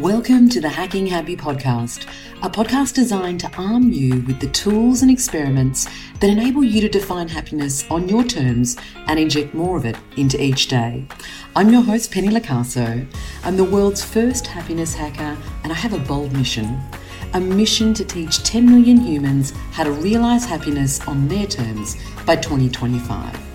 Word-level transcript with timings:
Welcome 0.00 0.50
to 0.50 0.60
the 0.60 0.68
Hacking 0.68 1.06
Happy 1.06 1.38
podcast, 1.38 2.06
a 2.42 2.50
podcast 2.50 2.92
designed 2.92 3.40
to 3.40 3.50
arm 3.56 3.90
you 3.90 4.20
with 4.26 4.40
the 4.40 4.48
tools 4.48 5.00
and 5.00 5.10
experiments 5.10 5.86
that 6.20 6.28
enable 6.28 6.62
you 6.62 6.82
to 6.82 6.88
define 6.90 7.28
happiness 7.28 7.90
on 7.90 8.06
your 8.06 8.22
terms 8.22 8.76
and 9.06 9.18
inject 9.18 9.54
more 9.54 9.78
of 9.78 9.86
it 9.86 9.96
into 10.18 10.42
each 10.42 10.68
day. 10.68 11.06
I'm 11.56 11.70
your 11.70 11.80
host, 11.80 12.12
Penny 12.12 12.28
Locaso. 12.28 13.06
I'm 13.42 13.56
the 13.56 13.64
world's 13.64 14.04
first 14.04 14.46
happiness 14.46 14.92
hacker, 14.92 15.34
and 15.64 15.72
I 15.72 15.76
have 15.76 15.94
a 15.94 15.98
bold 16.00 16.34
mission 16.34 16.78
a 17.32 17.40
mission 17.40 17.92
to 17.92 18.04
teach 18.04 18.42
10 18.44 18.64
million 18.64 18.98
humans 18.98 19.52
how 19.72 19.84
to 19.84 19.90
realize 19.90 20.44
happiness 20.44 21.06
on 21.08 21.26
their 21.28 21.46
terms 21.46 21.96
by 22.24 22.36
2025. 22.36 23.45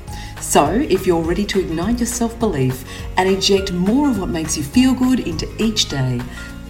So, 0.41 0.71
if 0.73 1.05
you're 1.05 1.21
ready 1.21 1.45
to 1.45 1.59
ignite 1.59 1.99
your 1.99 2.07
self 2.07 2.37
belief 2.39 2.83
and 3.15 3.29
inject 3.29 3.71
more 3.71 4.09
of 4.09 4.19
what 4.19 4.29
makes 4.29 4.57
you 4.57 4.63
feel 4.63 4.95
good 4.95 5.19
into 5.19 5.47
each 5.61 5.87
day, 5.87 6.19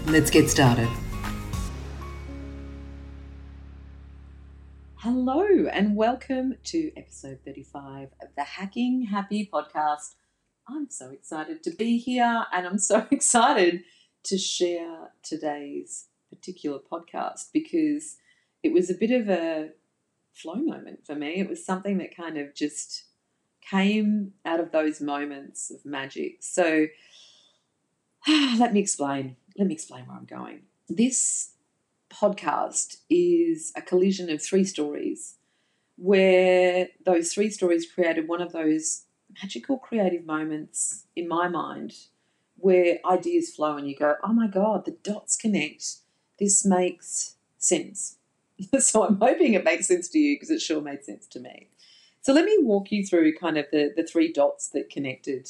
let's 0.07 0.29
get 0.29 0.49
started. 0.49 0.89
Hello, 4.95 5.67
and 5.71 5.95
welcome 5.95 6.55
to 6.65 6.91
episode 6.97 7.39
35 7.45 8.09
of 8.21 8.27
the 8.35 8.43
Hacking 8.43 9.03
Happy 9.03 9.49
podcast. 9.51 10.15
I'm 10.67 10.89
so 10.89 11.09
excited 11.09 11.63
to 11.63 11.71
be 11.71 11.97
here, 11.97 12.45
and 12.51 12.67
I'm 12.67 12.77
so 12.77 13.07
excited 13.11 13.83
to 14.23 14.37
share 14.37 15.13
today's 15.23 16.07
particular 16.29 16.77
podcast 16.79 17.45
because 17.53 18.17
it 18.63 18.73
was 18.73 18.89
a 18.89 18.95
bit 18.95 19.11
of 19.11 19.29
a 19.29 19.69
flow 20.33 20.55
moment 20.55 21.05
for 21.05 21.15
me. 21.15 21.39
It 21.39 21.49
was 21.49 21.65
something 21.65 21.99
that 21.99 22.15
kind 22.15 22.37
of 22.37 22.53
just 22.53 23.05
came 23.71 24.33
out 24.45 24.59
of 24.59 24.71
those 24.71 25.01
moments 25.01 25.71
of 25.71 25.85
magic. 25.85 26.37
So 26.41 26.87
let 28.27 28.73
me 28.73 28.79
explain. 28.79 29.37
Let 29.57 29.67
me 29.67 29.73
explain 29.73 30.05
where 30.07 30.17
I'm 30.17 30.25
going. 30.25 30.61
This 30.89 31.51
podcast 32.09 32.97
is 33.09 33.71
a 33.75 33.81
collision 33.81 34.29
of 34.29 34.41
three 34.41 34.65
stories 34.65 35.35
where 35.97 36.89
those 37.05 37.33
three 37.33 37.49
stories 37.49 37.89
created 37.89 38.27
one 38.27 38.41
of 38.41 38.51
those 38.51 39.03
magical 39.41 39.77
creative 39.77 40.25
moments 40.25 41.05
in 41.15 41.27
my 41.27 41.47
mind 41.47 41.93
where 42.57 42.99
ideas 43.05 43.53
flow 43.55 43.77
and 43.77 43.87
you 43.87 43.95
go, 43.95 44.15
oh 44.23 44.33
my 44.33 44.47
God, 44.47 44.85
the 44.85 44.97
dots 45.03 45.35
connect. 45.35 45.97
This 46.39 46.65
makes 46.65 47.35
sense. 47.57 48.17
so 48.79 49.05
I'm 49.05 49.17
hoping 49.17 49.53
it 49.53 49.63
makes 49.63 49.87
sense 49.87 50.09
to 50.09 50.19
you 50.19 50.35
because 50.35 50.49
it 50.49 50.61
sure 50.61 50.81
made 50.81 51.03
sense 51.03 51.27
to 51.27 51.39
me. 51.39 51.70
So 52.21 52.33
let 52.33 52.45
me 52.45 52.57
walk 52.61 52.91
you 52.91 53.05
through 53.05 53.35
kind 53.35 53.57
of 53.57 53.65
the, 53.71 53.91
the 53.95 54.03
three 54.03 54.31
dots 54.31 54.69
that 54.69 54.89
connected 54.89 55.49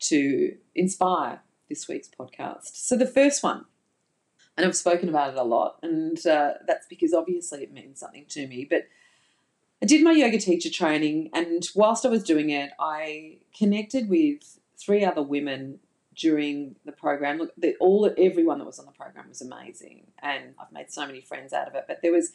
to 0.00 0.56
inspire 0.74 1.40
this 1.68 1.86
week's 1.88 2.08
podcast. 2.08 2.74
So 2.74 2.96
the 2.96 3.06
first 3.06 3.42
one, 3.42 3.64
and 4.56 4.66
I've 4.66 4.76
spoken 4.76 5.08
about 5.08 5.30
it 5.30 5.38
a 5.38 5.44
lot, 5.44 5.78
and 5.82 6.18
uh, 6.26 6.54
that's 6.66 6.86
because 6.88 7.14
obviously 7.14 7.62
it 7.62 7.72
means 7.72 8.00
something 8.00 8.26
to 8.30 8.46
me, 8.46 8.66
but 8.68 8.88
I 9.82 9.86
did 9.86 10.02
my 10.02 10.12
yoga 10.12 10.38
teacher 10.38 10.70
training, 10.70 11.30
and 11.32 11.62
whilst 11.74 12.04
I 12.04 12.08
was 12.08 12.24
doing 12.24 12.50
it, 12.50 12.70
I 12.80 13.38
connected 13.56 14.08
with 14.08 14.58
three 14.76 15.04
other 15.04 15.22
women 15.22 15.78
during 16.16 16.76
the 16.84 16.92
program. 16.92 17.38
Look, 17.38 17.52
the, 17.56 17.76
all 17.80 18.10
everyone 18.16 18.58
that 18.58 18.64
was 18.64 18.78
on 18.78 18.86
the 18.86 18.92
program 18.92 19.28
was 19.28 19.42
amazing, 19.42 20.06
and 20.22 20.54
I've 20.58 20.72
made 20.72 20.90
so 20.90 21.06
many 21.06 21.20
friends 21.20 21.52
out 21.52 21.68
of 21.68 21.74
it. 21.74 21.84
But 21.86 22.00
there 22.02 22.12
was 22.12 22.32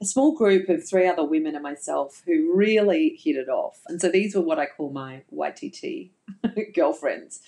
a 0.00 0.04
small 0.04 0.36
group 0.36 0.68
of 0.68 0.86
three 0.86 1.06
other 1.06 1.24
women 1.24 1.54
and 1.54 1.62
myself 1.62 2.22
who 2.26 2.52
really 2.54 3.20
hit 3.22 3.36
it 3.36 3.48
off. 3.48 3.80
And 3.86 4.00
so 4.00 4.08
these 4.08 4.34
were 4.34 4.40
what 4.40 4.58
I 4.58 4.66
call 4.66 4.90
my 4.90 5.22
YTT 5.32 6.10
girlfriends. 6.74 7.40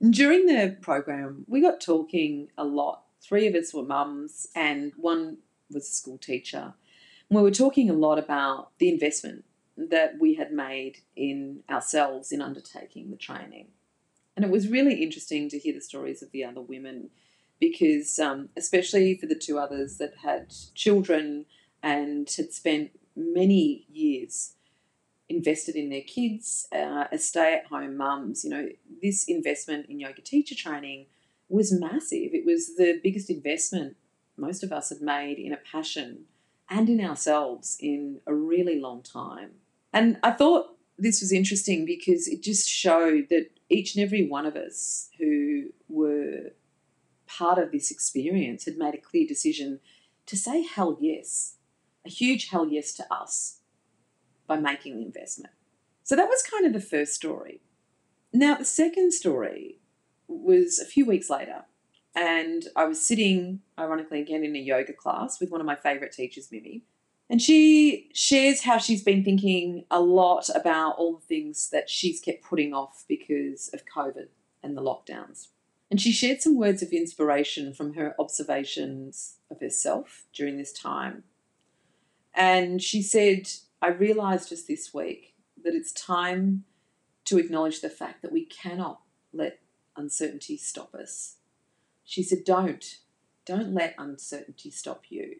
And 0.00 0.12
during 0.12 0.46
the 0.46 0.76
program, 0.80 1.44
we 1.46 1.60
got 1.60 1.80
talking 1.80 2.48
a 2.58 2.64
lot. 2.64 3.04
Three 3.20 3.46
of 3.46 3.54
us 3.54 3.72
were 3.72 3.84
mums, 3.84 4.48
and 4.56 4.92
one 4.96 5.38
was 5.70 5.88
a 5.88 5.92
school 5.92 6.18
teacher. 6.18 6.74
And 7.30 7.36
we 7.36 7.42
were 7.42 7.52
talking 7.52 7.88
a 7.88 7.94
lot 7.94 8.18
about 8.18 8.70
the 8.78 8.88
investment 8.88 9.44
that 9.76 10.14
we 10.20 10.34
had 10.34 10.52
made 10.52 10.98
in 11.16 11.60
ourselves 11.70 12.32
in 12.32 12.42
undertaking 12.42 13.10
the 13.10 13.16
training. 13.16 13.68
And 14.36 14.44
it 14.44 14.50
was 14.50 14.68
really 14.68 15.02
interesting 15.02 15.48
to 15.50 15.58
hear 15.58 15.74
the 15.74 15.80
stories 15.80 16.22
of 16.22 16.32
the 16.32 16.44
other 16.44 16.60
women 16.60 17.10
because, 17.60 18.18
um, 18.18 18.48
especially 18.56 19.16
for 19.16 19.26
the 19.26 19.34
two 19.34 19.58
others 19.58 19.98
that 19.98 20.14
had 20.22 20.52
children 20.74 21.46
and 21.82 22.30
had 22.36 22.52
spent 22.52 22.90
many 23.16 23.86
years 23.90 24.54
invested 25.28 25.74
in 25.74 25.90
their 25.90 26.02
kids 26.02 26.66
uh, 26.72 27.04
as 27.10 27.26
stay 27.26 27.54
at 27.54 27.66
home 27.66 27.96
mums. 27.96 28.44
You 28.44 28.50
know, 28.50 28.68
this 29.02 29.24
investment 29.24 29.86
in 29.88 30.00
yoga 30.00 30.22
teacher 30.22 30.54
training 30.54 31.06
was 31.48 31.72
massive. 31.72 32.30
It 32.32 32.44
was 32.44 32.76
the 32.76 33.00
biggest 33.02 33.30
investment 33.30 33.96
most 34.36 34.62
of 34.62 34.72
us 34.72 34.88
had 34.88 35.00
made 35.00 35.38
in 35.38 35.52
a 35.52 35.58
passion 35.58 36.24
and 36.68 36.88
in 36.88 37.04
ourselves 37.04 37.76
in 37.80 38.20
a 38.26 38.34
really 38.34 38.80
long 38.80 39.02
time. 39.02 39.52
And 39.92 40.18
I 40.22 40.30
thought 40.30 40.76
this 40.98 41.20
was 41.20 41.32
interesting 41.32 41.84
because 41.84 42.26
it 42.28 42.42
just 42.42 42.68
showed 42.68 43.28
that 43.30 43.50
each 43.68 43.94
and 43.94 44.04
every 44.04 44.26
one 44.26 44.46
of 44.46 44.56
us 44.56 45.10
who 45.18 45.70
were 45.88 46.52
part 47.26 47.58
of 47.58 47.72
this 47.72 47.90
experience 47.90 48.64
had 48.64 48.76
made 48.76 48.94
a 48.94 48.98
clear 48.98 49.26
decision 49.26 49.80
to 50.26 50.36
say 50.36 50.62
hell 50.62 50.96
yes 51.00 51.56
a 52.06 52.10
huge 52.10 52.48
hell 52.48 52.66
yes 52.68 52.92
to 52.94 53.12
us 53.12 53.60
by 54.46 54.56
making 54.56 54.96
the 54.96 55.04
investment. 55.04 55.54
So 56.02 56.16
that 56.16 56.28
was 56.28 56.42
kind 56.42 56.66
of 56.66 56.72
the 56.72 56.80
first 56.80 57.14
story. 57.14 57.60
Now, 58.32 58.56
the 58.56 58.64
second 58.64 59.12
story 59.12 59.78
was 60.26 60.78
a 60.78 60.86
few 60.86 61.06
weeks 61.06 61.30
later, 61.30 61.64
and 62.14 62.64
I 62.76 62.84
was 62.84 63.04
sitting, 63.04 63.60
ironically, 63.78 64.20
again 64.20 64.44
in 64.44 64.56
a 64.56 64.58
yoga 64.58 64.92
class 64.92 65.40
with 65.40 65.50
one 65.50 65.60
of 65.60 65.66
my 65.66 65.76
favorite 65.76 66.12
teachers, 66.12 66.50
Mimi. 66.50 66.84
And 67.30 67.40
she 67.40 68.10
shares 68.12 68.62
how 68.62 68.78
she's 68.78 69.02
been 69.02 69.24
thinking 69.24 69.84
a 69.90 70.00
lot 70.00 70.50
about 70.54 70.96
all 70.98 71.16
the 71.16 71.26
things 71.26 71.70
that 71.70 71.88
she's 71.88 72.20
kept 72.20 72.44
putting 72.44 72.74
off 72.74 73.04
because 73.08 73.70
of 73.72 73.84
COVID 73.86 74.28
and 74.62 74.76
the 74.76 74.82
lockdowns. 74.82 75.48
And 75.90 76.00
she 76.00 76.12
shared 76.12 76.42
some 76.42 76.58
words 76.58 76.82
of 76.82 76.90
inspiration 76.90 77.72
from 77.72 77.94
her 77.94 78.14
observations 78.18 79.36
of 79.50 79.60
herself 79.60 80.24
during 80.34 80.58
this 80.58 80.72
time 80.72 81.24
and 82.34 82.82
she 82.82 83.02
said, 83.02 83.48
I 83.80 83.88
realized 83.88 84.48
just 84.48 84.68
this 84.68 84.94
week 84.94 85.34
that 85.64 85.74
it's 85.74 85.92
time 85.92 86.64
to 87.24 87.38
acknowledge 87.38 87.80
the 87.80 87.90
fact 87.90 88.22
that 88.22 88.32
we 88.32 88.44
cannot 88.44 89.00
let 89.32 89.60
uncertainty 89.96 90.56
stop 90.56 90.94
us. 90.94 91.36
She 92.04 92.22
said, 92.22 92.44
Don't, 92.44 92.98
don't 93.44 93.74
let 93.74 93.94
uncertainty 93.98 94.70
stop 94.70 95.04
you. 95.08 95.36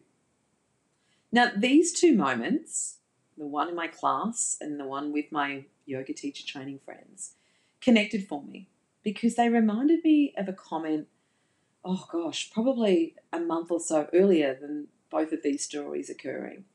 Now, 1.31 1.51
these 1.55 1.91
two 1.93 2.15
moments, 2.15 2.97
the 3.37 3.47
one 3.47 3.69
in 3.69 3.75
my 3.75 3.87
class 3.87 4.55
and 4.61 4.79
the 4.79 4.85
one 4.85 5.11
with 5.11 5.31
my 5.31 5.65
yoga 5.85 6.13
teacher 6.13 6.45
training 6.45 6.79
friends, 6.85 7.33
connected 7.81 8.27
for 8.27 8.43
me 8.43 8.69
because 9.03 9.35
they 9.35 9.49
reminded 9.49 10.03
me 10.03 10.33
of 10.37 10.47
a 10.47 10.53
comment, 10.53 11.07
oh 11.83 12.07
gosh, 12.11 12.51
probably 12.51 13.15
a 13.31 13.39
month 13.39 13.71
or 13.71 13.79
so 13.79 14.07
earlier 14.13 14.57
than 14.59 14.87
both 15.09 15.31
of 15.31 15.43
these 15.43 15.63
stories 15.63 16.09
occurring. 16.09 16.65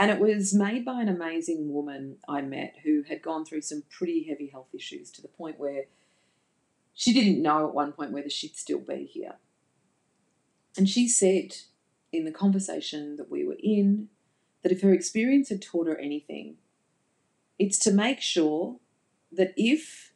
And 0.00 0.10
it 0.10 0.18
was 0.18 0.54
made 0.54 0.82
by 0.86 1.02
an 1.02 1.10
amazing 1.10 1.74
woman 1.74 2.16
I 2.26 2.40
met 2.40 2.76
who 2.84 3.02
had 3.06 3.20
gone 3.20 3.44
through 3.44 3.60
some 3.60 3.82
pretty 3.90 4.24
heavy 4.26 4.46
health 4.46 4.68
issues 4.72 5.10
to 5.10 5.20
the 5.20 5.28
point 5.28 5.60
where 5.60 5.84
she 6.94 7.12
didn't 7.12 7.42
know 7.42 7.68
at 7.68 7.74
one 7.74 7.92
point 7.92 8.10
whether 8.10 8.30
she'd 8.30 8.56
still 8.56 8.78
be 8.78 9.04
here. 9.04 9.34
And 10.74 10.88
she 10.88 11.06
said 11.06 11.54
in 12.12 12.24
the 12.24 12.32
conversation 12.32 13.16
that 13.16 13.30
we 13.30 13.44
were 13.44 13.58
in 13.62 14.08
that 14.62 14.72
if 14.72 14.80
her 14.80 14.94
experience 14.94 15.50
had 15.50 15.60
taught 15.60 15.86
her 15.86 15.98
anything, 15.98 16.56
it's 17.58 17.78
to 17.80 17.92
make 17.92 18.22
sure 18.22 18.78
that 19.30 19.52
if 19.54 20.14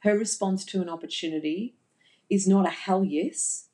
her 0.00 0.18
response 0.18 0.64
to 0.64 0.82
an 0.82 0.88
opportunity 0.88 1.76
is 2.28 2.48
not 2.48 2.66
a 2.66 2.70
hell 2.70 3.04
yes, 3.04 3.68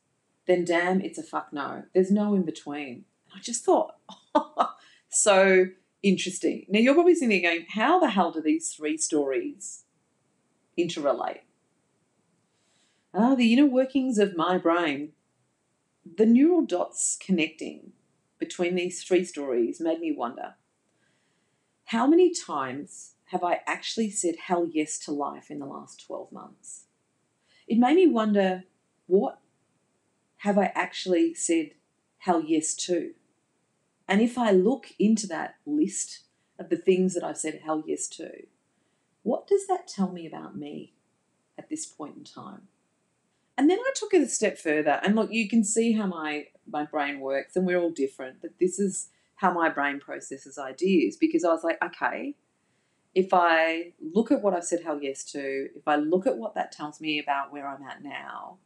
then 0.46 0.66
damn, 0.66 1.00
it's 1.00 1.18
a 1.18 1.22
fuck 1.22 1.50
no. 1.50 1.84
There's 1.94 2.10
no 2.10 2.34
in 2.34 2.42
between. 2.42 3.06
And 3.24 3.36
I 3.36 3.40
just 3.40 3.64
thought, 3.64 3.94
oh, 4.34 4.74
so 5.10 5.66
interesting. 6.02 6.66
Now 6.68 6.80
you're 6.80 6.94
probably 6.94 7.14
sitting 7.14 7.42
there 7.42 7.52
going, 7.52 7.66
how 7.70 7.98
the 7.98 8.10
hell 8.10 8.32
do 8.32 8.40
these 8.40 8.72
three 8.72 8.96
stories 8.96 9.84
interrelate? 10.78 11.40
Ah, 13.12 13.34
the 13.34 13.52
inner 13.52 13.66
workings 13.66 14.18
of 14.18 14.36
my 14.36 14.56
brain. 14.56 15.12
The 16.16 16.26
neural 16.26 16.62
dots 16.62 17.18
connecting 17.20 17.92
between 18.38 18.74
these 18.74 19.02
three 19.02 19.24
stories 19.24 19.80
made 19.80 20.00
me 20.00 20.12
wonder 20.12 20.54
how 21.86 22.06
many 22.06 22.32
times 22.32 23.14
have 23.26 23.42
I 23.42 23.60
actually 23.66 24.10
said 24.10 24.36
hell 24.46 24.68
yes 24.70 24.98
to 25.00 25.12
life 25.12 25.50
in 25.50 25.58
the 25.58 25.66
last 25.66 26.06
12 26.06 26.30
months? 26.30 26.84
It 27.66 27.78
made 27.78 27.96
me 27.96 28.06
wonder 28.06 28.64
what 29.06 29.40
have 30.38 30.56
I 30.56 30.72
actually 30.74 31.34
said 31.34 31.72
hell 32.18 32.42
yes 32.42 32.74
to? 32.74 33.14
And 34.10 34.20
if 34.20 34.36
I 34.36 34.50
look 34.50 34.88
into 34.98 35.28
that 35.28 35.54
list 35.64 36.24
of 36.58 36.68
the 36.68 36.76
things 36.76 37.14
that 37.14 37.22
I've 37.22 37.38
said 37.38 37.60
hell 37.64 37.84
yes 37.86 38.08
to, 38.08 38.28
what 39.22 39.46
does 39.46 39.68
that 39.68 39.86
tell 39.86 40.10
me 40.10 40.26
about 40.26 40.56
me 40.56 40.94
at 41.56 41.70
this 41.70 41.86
point 41.86 42.16
in 42.16 42.24
time? 42.24 42.62
And 43.56 43.70
then 43.70 43.78
I 43.78 43.92
took 43.94 44.12
it 44.12 44.22
a 44.22 44.28
step 44.28 44.58
further. 44.58 45.00
And 45.04 45.14
look, 45.14 45.30
you 45.30 45.48
can 45.48 45.62
see 45.62 45.92
how 45.92 46.06
my, 46.06 46.46
my 46.68 46.84
brain 46.84 47.20
works, 47.20 47.54
and 47.54 47.64
we're 47.64 47.80
all 47.80 47.90
different, 47.92 48.38
but 48.42 48.58
this 48.58 48.80
is 48.80 49.10
how 49.36 49.52
my 49.52 49.68
brain 49.68 50.00
processes 50.00 50.58
ideas 50.58 51.16
because 51.16 51.44
I 51.44 51.52
was 51.52 51.62
like, 51.62 51.78
okay, 51.82 52.34
if 53.14 53.28
I 53.32 53.92
look 54.00 54.32
at 54.32 54.42
what 54.42 54.54
I've 54.54 54.64
said 54.64 54.82
hell 54.82 54.98
yes 55.00 55.22
to, 55.32 55.68
if 55.76 55.86
I 55.86 55.96
look 55.96 56.26
at 56.26 56.36
what 56.36 56.56
that 56.56 56.72
tells 56.72 57.00
me 57.00 57.20
about 57.20 57.52
where 57.52 57.68
I'm 57.68 57.82
at 57.84 58.02
now, 58.02 58.58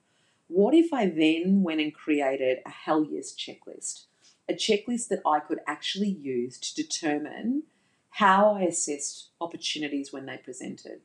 what 0.49 0.75
if 0.75 0.93
I 0.93 1.06
then 1.06 1.62
went 1.62 1.81
and 1.81 1.93
created 1.93 2.58
a 2.64 2.70
hell 2.70 3.05
yes 3.05 3.35
checklist? 3.35 4.06
A 4.49 4.55
checklist 4.55 5.08
that 5.08 5.23
I 5.26 5.41
could 5.41 5.61
actually 5.67 6.11
use 6.11 6.58
to 6.58 6.75
determine 6.75 7.64
how 8.11 8.55
I 8.55 8.62
assessed 8.62 9.31
opportunities 9.41 10.12
when 10.12 10.26
they 10.26 10.37
presented, 10.37 11.00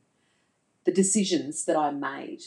the 0.84 0.92
decisions 0.92 1.66
that 1.66 1.76
I 1.76 1.92
made. 1.92 2.44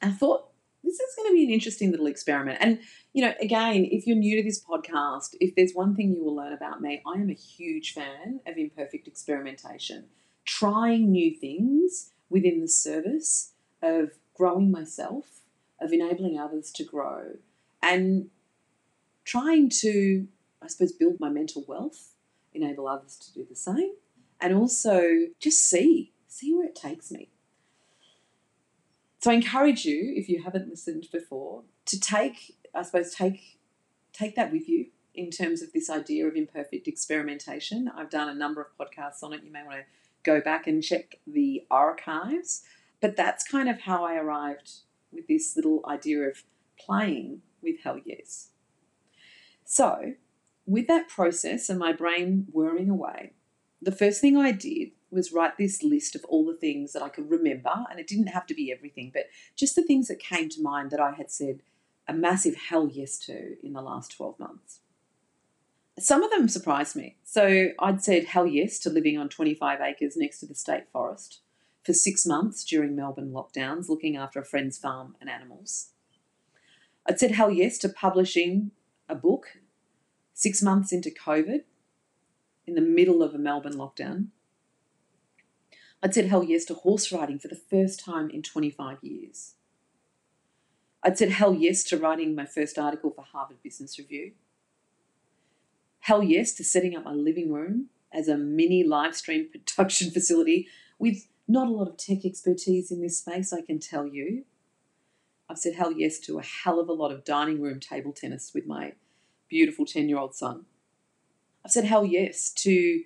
I 0.00 0.10
thought, 0.10 0.48
this 0.82 0.98
is 0.98 1.14
going 1.16 1.30
to 1.30 1.34
be 1.34 1.44
an 1.44 1.50
interesting 1.50 1.90
little 1.90 2.08
experiment. 2.08 2.58
And, 2.60 2.80
you 3.12 3.22
know, 3.22 3.34
again, 3.40 3.86
if 3.90 4.06
you're 4.06 4.16
new 4.16 4.36
to 4.36 4.42
this 4.42 4.62
podcast, 4.62 5.36
if 5.40 5.54
there's 5.54 5.72
one 5.72 5.94
thing 5.94 6.12
you 6.12 6.24
will 6.24 6.34
learn 6.34 6.52
about 6.52 6.80
me, 6.80 7.02
I 7.06 7.20
am 7.20 7.30
a 7.30 7.34
huge 7.34 7.94
fan 7.94 8.40
of 8.46 8.56
imperfect 8.56 9.06
experimentation, 9.06 10.06
trying 10.44 11.12
new 11.12 11.32
things 11.34 12.10
within 12.28 12.60
the 12.60 12.68
service 12.68 13.52
of 13.80 14.10
growing 14.34 14.70
myself, 14.70 15.42
of 15.80 15.92
enabling 15.92 16.38
others 16.38 16.72
to 16.72 16.84
grow, 16.84 17.34
and 17.80 18.30
trying 19.24 19.70
to, 19.80 20.26
I 20.60 20.68
suppose, 20.68 20.92
build 20.92 21.20
my 21.20 21.28
mental 21.28 21.64
wealth, 21.66 22.12
enable 22.54 22.88
others 22.88 23.16
to 23.16 23.32
do 23.32 23.46
the 23.48 23.56
same, 23.56 23.94
and 24.40 24.54
also 24.54 25.26
just 25.38 25.68
see, 25.68 26.12
see 26.26 26.54
where 26.54 26.66
it 26.66 26.74
takes 26.74 27.10
me. 27.10 27.28
So 29.20 29.30
I 29.30 29.34
encourage 29.34 29.84
you, 29.84 30.12
if 30.16 30.28
you 30.28 30.42
haven't 30.42 30.68
listened 30.68 31.06
before, 31.12 31.62
to 31.86 32.00
take, 32.00 32.56
I 32.74 32.82
suppose, 32.82 33.14
take 33.14 33.58
take 34.12 34.36
that 34.36 34.52
with 34.52 34.68
you 34.68 34.86
in 35.14 35.30
terms 35.30 35.62
of 35.62 35.72
this 35.72 35.90
idea 35.90 36.26
of 36.26 36.36
imperfect 36.36 36.88
experimentation. 36.88 37.90
I've 37.94 38.10
done 38.10 38.28
a 38.28 38.34
number 38.34 38.60
of 38.60 38.68
podcasts 38.78 39.22
on 39.22 39.32
it. 39.32 39.42
You 39.42 39.50
may 39.50 39.62
want 39.62 39.78
to 39.78 39.84
go 40.22 40.40
back 40.40 40.66
and 40.66 40.82
check 40.82 41.18
the 41.26 41.64
archives. 41.70 42.62
But 43.00 43.16
that's 43.16 43.46
kind 43.46 43.68
of 43.68 43.80
how 43.80 44.04
I 44.04 44.16
arrived 44.16 44.70
with 45.12 45.26
this 45.26 45.56
little 45.56 45.84
idea 45.86 46.20
of 46.22 46.44
playing 46.78 47.42
with 47.62 47.80
hell 47.82 48.00
yes. 48.04 48.48
So, 49.72 50.12
with 50.66 50.86
that 50.88 51.08
process 51.08 51.70
and 51.70 51.78
my 51.78 51.94
brain 51.94 52.46
whirring 52.52 52.90
away, 52.90 53.32
the 53.80 53.90
first 53.90 54.20
thing 54.20 54.36
I 54.36 54.52
did 54.52 54.90
was 55.10 55.32
write 55.32 55.56
this 55.56 55.82
list 55.82 56.14
of 56.14 56.26
all 56.26 56.44
the 56.44 56.58
things 56.58 56.92
that 56.92 57.00
I 57.00 57.08
could 57.08 57.30
remember, 57.30 57.86
and 57.88 57.98
it 57.98 58.06
didn't 58.06 58.26
have 58.26 58.44
to 58.48 58.54
be 58.54 58.70
everything, 58.70 59.10
but 59.14 59.30
just 59.56 59.74
the 59.74 59.82
things 59.82 60.08
that 60.08 60.18
came 60.18 60.50
to 60.50 60.60
mind 60.60 60.90
that 60.90 61.00
I 61.00 61.12
had 61.12 61.30
said 61.30 61.62
a 62.06 62.12
massive 62.12 62.54
hell 62.54 62.86
yes 62.86 63.16
to 63.20 63.56
in 63.64 63.72
the 63.72 63.80
last 63.80 64.14
12 64.14 64.38
months. 64.38 64.80
Some 65.98 66.22
of 66.22 66.30
them 66.30 66.48
surprised 66.48 66.94
me. 66.94 67.16
So 67.24 67.68
I'd 67.78 68.04
said 68.04 68.24
hell 68.24 68.46
yes 68.46 68.78
to 68.80 68.90
living 68.90 69.16
on 69.16 69.30
25 69.30 69.80
acres 69.80 70.18
next 70.18 70.40
to 70.40 70.46
the 70.46 70.54
state 70.54 70.90
forest 70.92 71.40
for 71.82 71.94
six 71.94 72.26
months 72.26 72.62
during 72.62 72.94
Melbourne 72.94 73.32
lockdowns, 73.32 73.88
looking 73.88 74.18
after 74.18 74.38
a 74.38 74.44
friend's 74.44 74.76
farm 74.76 75.16
and 75.18 75.30
animals. 75.30 75.92
I'd 77.08 77.18
said 77.18 77.30
hell 77.30 77.50
yes 77.50 77.78
to 77.78 77.88
publishing 77.88 78.72
a 79.12 79.14
book 79.14 79.58
six 80.34 80.62
months 80.62 80.92
into 80.92 81.10
COVID 81.10 81.62
in 82.66 82.74
the 82.74 82.80
middle 82.80 83.22
of 83.22 83.34
a 83.34 83.38
Melbourne 83.38 83.74
lockdown. 83.74 84.28
I'd 86.02 86.14
said 86.14 86.26
hell 86.26 86.42
yes 86.42 86.64
to 86.66 86.74
horse 86.74 87.12
riding 87.12 87.38
for 87.38 87.48
the 87.48 87.60
first 87.70 88.04
time 88.04 88.28
in 88.30 88.42
25 88.42 88.98
years. 89.02 89.54
I'd 91.02 91.18
said 91.18 91.30
hell 91.30 91.54
yes 91.54 91.84
to 91.84 91.96
writing 91.96 92.34
my 92.34 92.46
first 92.46 92.78
article 92.78 93.10
for 93.10 93.24
Harvard 93.24 93.62
Business 93.62 93.98
Review. 93.98 94.32
Hell 96.00 96.22
yes 96.22 96.52
to 96.54 96.64
setting 96.64 96.96
up 96.96 97.04
my 97.04 97.12
living 97.12 97.52
room 97.52 97.88
as 98.12 98.28
a 98.28 98.36
mini 98.36 98.84
live 98.84 99.16
stream 99.16 99.48
production 99.52 100.10
facility 100.10 100.68
with 100.98 101.28
not 101.48 101.68
a 101.68 101.70
lot 101.70 101.88
of 101.88 101.96
tech 101.96 102.24
expertise 102.24 102.90
in 102.90 103.00
this 103.00 103.18
space, 103.18 103.52
I 103.52 103.62
can 103.62 103.78
tell 103.78 104.06
you. 104.06 104.44
I've 105.48 105.58
said 105.58 105.74
hell 105.74 105.92
yes 105.92 106.18
to 106.20 106.38
a 106.38 106.42
hell 106.42 106.80
of 106.80 106.88
a 106.88 106.92
lot 106.92 107.12
of 107.12 107.24
dining 107.24 107.60
room 107.60 107.78
table 107.78 108.12
tennis 108.12 108.52
with 108.54 108.66
my 108.66 108.94
beautiful 109.52 109.84
10 109.84 110.08
year 110.08 110.16
old 110.16 110.34
son. 110.34 110.64
I've 111.62 111.70
said 111.70 111.84
hell 111.84 112.06
yes 112.06 112.50
to 112.54 113.02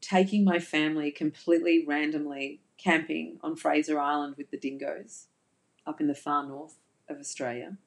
taking 0.00 0.44
my 0.44 0.60
family 0.60 1.10
completely 1.10 1.84
randomly 1.84 2.60
camping 2.78 3.38
on 3.42 3.56
Fraser 3.56 3.98
Island 3.98 4.36
with 4.38 4.52
the 4.52 4.56
dingoes 4.56 5.26
up 5.84 6.00
in 6.00 6.06
the 6.06 6.14
far 6.14 6.46
north 6.46 6.76
of 7.08 7.18
Australia. 7.18 7.78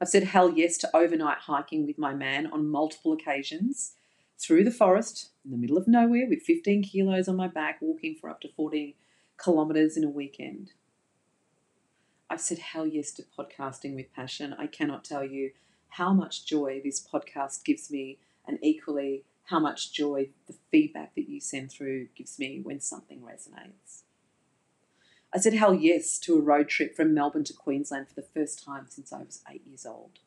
I've 0.00 0.08
said 0.08 0.22
hell 0.22 0.52
yes 0.52 0.78
to 0.78 0.96
overnight 0.96 1.38
hiking 1.38 1.84
with 1.84 1.98
my 1.98 2.14
man 2.14 2.46
on 2.46 2.68
multiple 2.68 3.12
occasions 3.12 3.94
through 4.38 4.62
the 4.62 4.70
forest 4.70 5.30
in 5.44 5.50
the 5.50 5.56
middle 5.56 5.78
of 5.78 5.88
nowhere 5.88 6.28
with 6.28 6.42
15 6.42 6.84
kilos 6.84 7.26
on 7.26 7.34
my 7.34 7.48
back, 7.48 7.78
walking 7.80 8.14
for 8.14 8.30
up 8.30 8.40
to 8.42 8.48
14 8.56 8.94
kilometres 9.42 9.96
in 9.96 10.04
a 10.04 10.08
weekend. 10.08 10.70
I've 12.30 12.40
said 12.40 12.60
hell 12.60 12.86
yes 12.86 13.10
to 13.14 13.24
podcasting 13.36 13.96
with 13.96 14.14
passion. 14.14 14.54
I 14.56 14.68
cannot 14.68 15.02
tell 15.02 15.24
you 15.24 15.50
how 15.90 16.12
much 16.12 16.46
joy 16.46 16.80
this 16.82 17.04
podcast 17.04 17.64
gives 17.64 17.90
me, 17.90 18.18
and 18.46 18.58
equally 18.62 19.24
how 19.44 19.58
much 19.58 19.92
joy 19.92 20.28
the 20.46 20.54
feedback 20.70 21.14
that 21.14 21.28
you 21.28 21.40
send 21.40 21.72
through 21.72 22.08
gives 22.14 22.38
me 22.38 22.60
when 22.62 22.80
something 22.80 23.20
resonates. 23.20 24.02
I 25.32 25.38
said 25.38 25.54
hell 25.54 25.74
yes 25.74 26.18
to 26.20 26.36
a 26.36 26.40
road 26.40 26.68
trip 26.68 26.94
from 26.94 27.14
Melbourne 27.14 27.44
to 27.44 27.52
Queensland 27.52 28.08
for 28.08 28.14
the 28.14 28.26
first 28.34 28.64
time 28.64 28.86
since 28.88 29.12
I 29.12 29.22
was 29.22 29.42
eight 29.50 29.62
years 29.66 29.86
old. 29.86 30.18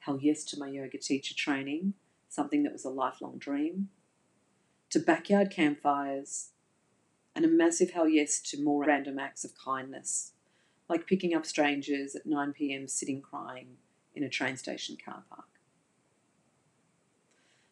Hell 0.00 0.18
yes 0.20 0.44
to 0.46 0.58
my 0.58 0.68
yoga 0.68 0.98
teacher 0.98 1.34
training, 1.34 1.94
something 2.28 2.64
that 2.64 2.72
was 2.72 2.84
a 2.84 2.90
lifelong 2.90 3.38
dream. 3.38 3.88
To 4.90 4.98
backyard 4.98 5.50
campfires, 5.50 6.50
and 7.34 7.44
a 7.44 7.48
massive 7.48 7.92
hell 7.92 8.08
yes 8.08 8.40
to 8.40 8.62
more 8.62 8.84
random 8.84 9.18
acts 9.18 9.44
of 9.44 9.52
kindness, 9.56 10.32
like 10.88 11.06
picking 11.06 11.34
up 11.34 11.46
strangers 11.46 12.14
at 12.14 12.26
9 12.26 12.52
pm 12.52 12.88
sitting 12.88 13.22
crying 13.22 13.76
in 14.14 14.22
a 14.22 14.28
train 14.28 14.56
station 14.56 14.96
car 15.02 15.22
park. 15.28 15.46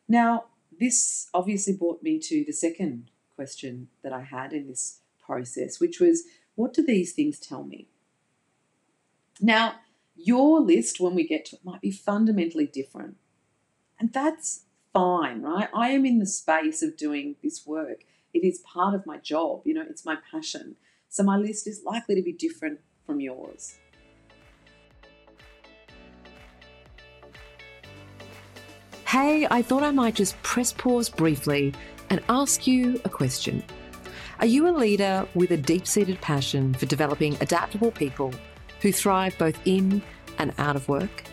Now, 0.08 0.46
this 0.78 1.28
obviously 1.34 1.74
brought 1.74 2.02
me 2.02 2.18
to 2.18 2.44
the 2.44 2.52
second 2.52 3.10
question 3.36 3.88
that 4.02 4.12
I 4.12 4.22
had 4.22 4.52
in 4.52 4.66
this 4.66 5.00
process, 5.24 5.80
which 5.80 6.00
was 6.00 6.24
what 6.54 6.74
do 6.74 6.84
these 6.84 7.12
things 7.12 7.38
tell 7.38 7.64
me? 7.64 7.88
Now, 9.40 9.76
your 10.16 10.60
list, 10.60 11.00
when 11.00 11.14
we 11.14 11.26
get 11.26 11.46
to 11.46 11.56
it, 11.56 11.64
might 11.64 11.80
be 11.80 11.90
fundamentally 11.90 12.66
different. 12.66 13.16
And 13.98 14.12
that's 14.12 14.64
fine, 14.92 15.42
right? 15.42 15.68
I 15.74 15.90
am 15.90 16.04
in 16.04 16.18
the 16.18 16.26
space 16.26 16.82
of 16.82 16.96
doing 16.96 17.36
this 17.42 17.66
work. 17.66 18.04
It 18.34 18.44
is 18.44 18.58
part 18.58 18.94
of 18.94 19.06
my 19.06 19.16
job, 19.18 19.62
you 19.64 19.74
know, 19.74 19.84
it's 19.88 20.04
my 20.04 20.16
passion. 20.30 20.76
So 21.08 21.22
my 21.22 21.36
list 21.36 21.66
is 21.66 21.82
likely 21.84 22.14
to 22.14 22.22
be 22.22 22.32
different 22.32 22.80
from 23.04 23.20
yours. 23.20 23.76
Hey, 29.10 29.44
I 29.50 29.60
thought 29.60 29.82
I 29.82 29.90
might 29.90 30.14
just 30.14 30.40
press 30.44 30.72
pause 30.72 31.08
briefly 31.08 31.74
and 32.10 32.22
ask 32.28 32.68
you 32.68 33.00
a 33.04 33.08
question. 33.08 33.64
Are 34.38 34.46
you 34.46 34.68
a 34.68 34.70
leader 34.70 35.26
with 35.34 35.50
a 35.50 35.56
deep 35.56 35.84
seated 35.88 36.20
passion 36.20 36.74
for 36.74 36.86
developing 36.86 37.36
adaptable 37.40 37.90
people 37.90 38.32
who 38.80 38.92
thrive 38.92 39.36
both 39.36 39.58
in 39.64 40.00
and 40.38 40.54
out 40.58 40.76
of 40.76 40.88
work? 40.88 41.24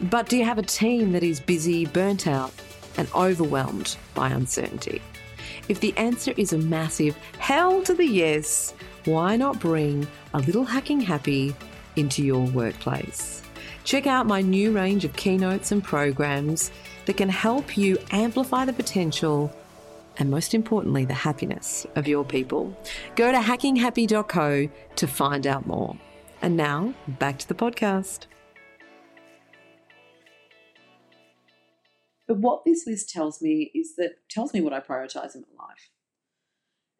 But 0.00 0.28
do 0.28 0.36
you 0.36 0.44
have 0.44 0.58
a 0.58 0.62
team 0.62 1.12
that 1.12 1.22
is 1.22 1.38
busy, 1.38 1.86
burnt 1.86 2.26
out, 2.26 2.52
and 2.96 3.06
overwhelmed 3.14 3.96
by 4.14 4.30
uncertainty? 4.30 5.00
If 5.68 5.78
the 5.78 5.96
answer 5.96 6.34
is 6.36 6.52
a 6.52 6.58
massive 6.58 7.16
hell 7.38 7.80
to 7.84 7.94
the 7.94 8.06
yes, 8.06 8.74
why 9.04 9.36
not 9.36 9.60
bring 9.60 10.04
a 10.32 10.40
little 10.40 10.64
hacking 10.64 11.00
happy 11.00 11.54
into 11.94 12.24
your 12.24 12.44
workplace? 12.46 13.40
Check 13.84 14.08
out 14.08 14.26
my 14.26 14.40
new 14.40 14.72
range 14.72 15.04
of 15.04 15.14
keynotes 15.14 15.70
and 15.70 15.84
programs 15.84 16.72
that 17.06 17.16
can 17.16 17.28
help 17.28 17.76
you 17.76 17.98
amplify 18.10 18.64
the 18.64 18.72
potential 18.72 19.54
and, 20.16 20.30
most 20.30 20.54
importantly, 20.54 21.04
the 21.04 21.14
happiness 21.14 21.86
of 21.96 22.06
your 22.06 22.24
people. 22.24 22.76
Go 23.16 23.32
to 23.32 23.38
hackinghappy.co 23.38 24.68
to 24.96 25.06
find 25.06 25.46
out 25.46 25.66
more. 25.66 25.96
And 26.40 26.56
now, 26.56 26.94
back 27.08 27.38
to 27.40 27.48
the 27.48 27.54
podcast. 27.54 28.26
But 32.26 32.38
what 32.38 32.64
this 32.64 32.86
list 32.86 33.10
tells 33.10 33.42
me 33.42 33.70
is 33.74 33.96
that 33.96 34.28
tells 34.30 34.54
me 34.54 34.60
what 34.60 34.72
I 34.72 34.80
prioritize 34.80 35.34
in 35.34 35.44
my 35.56 35.64
life. 35.64 35.90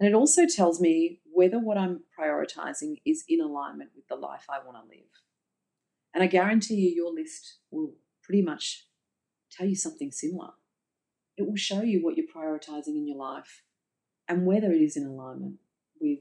And 0.01 0.09
it 0.09 0.15
also 0.15 0.47
tells 0.47 0.81
me 0.81 1.21
whether 1.33 1.59
what 1.59 1.79
I'm 1.79 2.01
prioritizing 2.19 2.97
is 3.07 3.25
in 3.29 3.41
alignment 3.41 3.91
with 3.95 4.09
the 4.09 4.17
life 4.17 4.47
I 4.49 4.65
want 4.65 4.77
to 4.77 4.89
live. 4.89 5.07
And 6.13 6.23
I 6.23 6.27
guarantee 6.27 6.75
you, 6.75 6.91
your 6.91 7.13
list 7.13 7.59
will 7.71 7.95
pretty 8.23 8.43
much 8.43 8.84
tell 9.57 9.67
you 9.67 9.77
something 9.77 10.11
similar. 10.11 10.51
It 11.37 11.47
will 11.47 11.57
show 11.57 11.83
you 11.83 12.03
what 12.03 12.17
you're 12.17 12.27
prioritizing 12.27 12.97
in 12.97 13.09
your 13.09 13.19
life 13.19 13.63
and 14.29 14.47
whether 14.47 14.73
it 14.73 14.81
is 14.81 14.97
in 14.97 15.07
alignment 15.07 15.57
with 16.01 16.21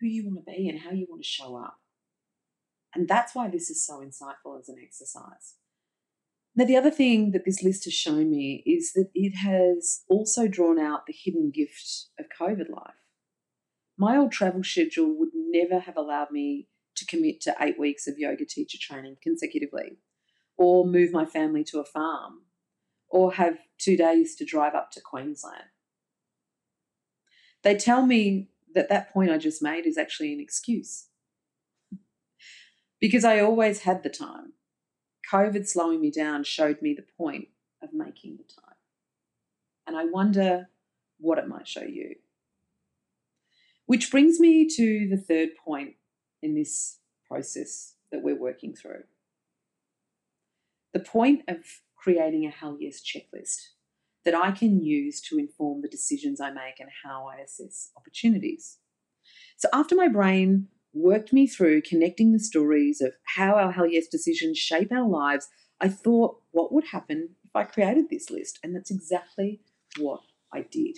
who 0.00 0.06
you 0.06 0.26
want 0.26 0.44
to 0.44 0.52
be 0.52 0.68
and 0.68 0.80
how 0.80 0.90
you 0.90 1.06
want 1.08 1.22
to 1.22 1.28
show 1.28 1.56
up. 1.56 1.78
And 2.94 3.08
that's 3.08 3.34
why 3.34 3.48
this 3.48 3.70
is 3.70 3.84
so 3.84 4.00
insightful 4.00 4.58
as 4.58 4.68
an 4.68 4.76
exercise. 4.82 5.54
Now, 6.54 6.64
the 6.64 6.76
other 6.76 6.90
thing 6.90 7.32
that 7.32 7.44
this 7.44 7.62
list 7.62 7.84
has 7.84 7.92
shown 7.92 8.30
me 8.30 8.62
is 8.64 8.94
that 8.94 9.10
it 9.14 9.36
has 9.36 10.02
also 10.08 10.48
drawn 10.48 10.78
out 10.78 11.04
the 11.06 11.12
hidden 11.12 11.50
gift 11.50 12.06
of 12.18 12.26
COVID 12.40 12.70
life. 12.70 12.94
My 13.98 14.16
old 14.16 14.32
travel 14.32 14.64
schedule 14.64 15.14
would 15.18 15.30
never 15.34 15.80
have 15.80 15.98
allowed 15.98 16.30
me 16.30 16.68
to 16.94 17.04
commit 17.04 17.42
to 17.42 17.54
eight 17.60 17.78
weeks 17.78 18.06
of 18.06 18.18
yoga 18.18 18.46
teacher 18.46 18.78
training 18.80 19.16
consecutively, 19.22 19.98
or 20.56 20.86
move 20.86 21.12
my 21.12 21.26
family 21.26 21.62
to 21.64 21.80
a 21.80 21.84
farm, 21.84 22.40
or 23.16 23.32
have 23.32 23.56
two 23.78 23.96
days 23.96 24.36
to 24.36 24.44
drive 24.44 24.74
up 24.74 24.90
to 24.90 25.00
Queensland. 25.00 25.64
They 27.62 27.74
tell 27.74 28.04
me 28.04 28.50
that 28.74 28.90
that 28.90 29.10
point 29.10 29.30
I 29.30 29.38
just 29.38 29.62
made 29.62 29.86
is 29.86 29.96
actually 29.96 30.34
an 30.34 30.40
excuse. 30.40 31.06
Because 33.00 33.24
I 33.24 33.40
always 33.40 33.80
had 33.80 34.02
the 34.02 34.10
time. 34.10 34.52
COVID 35.32 35.66
slowing 35.66 36.02
me 36.02 36.10
down 36.10 36.44
showed 36.44 36.82
me 36.82 36.92
the 36.92 37.06
point 37.16 37.48
of 37.82 37.94
making 37.94 38.36
the 38.36 38.44
time. 38.44 38.76
And 39.86 39.96
I 39.96 40.04
wonder 40.04 40.68
what 41.18 41.38
it 41.38 41.48
might 41.48 41.66
show 41.66 41.84
you. 41.84 42.16
Which 43.86 44.10
brings 44.10 44.38
me 44.38 44.68
to 44.76 45.08
the 45.08 45.16
third 45.16 45.50
point 45.64 45.94
in 46.42 46.54
this 46.54 46.98
process 47.26 47.94
that 48.12 48.22
we're 48.22 48.38
working 48.38 48.74
through. 48.74 49.04
The 50.92 51.00
point 51.00 51.42
of 51.48 51.58
creating 51.96 52.46
a 52.46 52.50
Hell 52.50 52.76
Yes 52.78 53.02
checklist 53.02 53.70
that 54.24 54.34
I 54.34 54.50
can 54.50 54.82
use 54.82 55.20
to 55.22 55.38
inform 55.38 55.82
the 55.82 55.88
decisions 55.88 56.40
I 56.40 56.50
make 56.50 56.80
and 56.80 56.90
how 57.04 57.28
I 57.28 57.36
assess 57.42 57.90
opportunities. 57.96 58.78
So, 59.56 59.68
after 59.72 59.94
my 59.94 60.08
brain 60.08 60.68
worked 60.92 61.32
me 61.32 61.46
through 61.46 61.82
connecting 61.82 62.32
the 62.32 62.38
stories 62.38 63.00
of 63.00 63.14
how 63.36 63.54
our 63.54 63.72
Hell 63.72 63.86
Yes 63.86 64.08
decisions 64.08 64.58
shape 64.58 64.92
our 64.92 65.08
lives, 65.08 65.48
I 65.80 65.88
thought, 65.88 66.40
what 66.52 66.72
would 66.72 66.86
happen 66.86 67.30
if 67.44 67.54
I 67.54 67.64
created 67.64 68.08
this 68.08 68.30
list? 68.30 68.58
And 68.62 68.74
that's 68.74 68.90
exactly 68.90 69.60
what 69.98 70.20
I 70.52 70.62
did. 70.62 70.96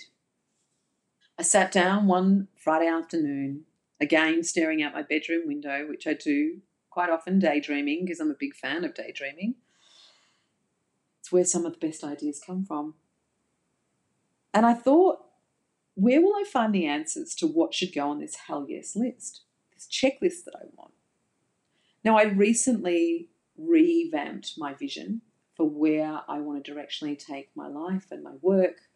I 1.39 1.43
sat 1.43 1.71
down 1.71 2.07
one 2.07 2.49
Friday 2.57 2.89
afternoon, 2.89 3.65
again 4.01 4.43
staring 4.43 4.83
out 4.83 4.95
my 4.95 5.03
bedroom 5.03 5.47
window, 5.47 5.87
which 5.89 6.07
I 6.07 6.15
do 6.15 6.61
quite 6.91 7.11
often 7.11 7.39
daydreaming 7.39 8.05
because 8.05 8.21
I'm 8.21 8.31
a 8.31 8.37
big 8.39 8.55
fan 8.55 8.85
of 8.85 8.95
daydreaming. 8.95 9.55
It's 11.29 11.33
where 11.35 11.45
some 11.45 11.67
of 11.67 11.75
the 11.75 11.87
best 11.87 12.03
ideas 12.03 12.41
come 12.41 12.65
from. 12.65 12.95
And 14.55 14.65
I 14.65 14.73
thought, 14.73 15.27
where 15.95 16.23
will 16.23 16.33
I 16.35 16.45
find 16.51 16.75
the 16.75 16.87
answers 16.87 17.35
to 17.35 17.47
what 17.47 17.75
should 17.75 17.93
go 17.93 18.09
on 18.09 18.19
this 18.19 18.35
hell 18.47 18.65
yes 18.67 18.97
list, 18.97 19.43
this 19.75 19.87
checklist 19.87 20.45
that 20.47 20.55
I 20.57 20.65
want? 20.75 20.95
Now, 22.03 22.17
I 22.17 22.23
recently 22.23 23.29
revamped 23.59 24.55
my 24.57 24.73
vision 24.73 25.21
for 25.55 25.69
where 25.69 26.23
I 26.27 26.41
want 26.41 26.65
to 26.65 26.73
directionally 26.73 27.19
take 27.19 27.51
my 27.55 27.69
life 27.69 28.07
and 28.11 28.23
my 28.23 28.37
work 28.41 28.89